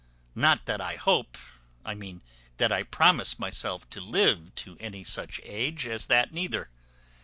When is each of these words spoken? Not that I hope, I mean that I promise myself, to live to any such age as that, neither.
Not 0.33 0.65
that 0.65 0.81
I 0.81 0.95
hope, 0.95 1.37
I 1.85 1.93
mean 1.93 2.23
that 2.57 2.71
I 2.71 2.81
promise 2.81 3.37
myself, 3.37 3.87
to 3.91 4.01
live 4.01 4.55
to 4.55 4.75
any 4.79 5.03
such 5.03 5.39
age 5.43 5.85
as 5.85 6.07
that, 6.07 6.33
neither. 6.33 6.71